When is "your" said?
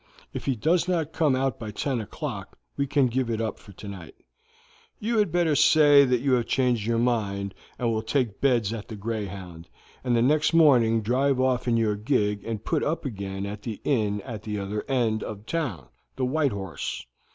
6.87-6.97, 11.77-11.95